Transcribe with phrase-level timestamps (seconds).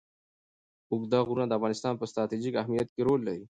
[0.91, 3.43] اوږده غرونه د افغانستان په ستراتیژیک اهمیت کې رول لري.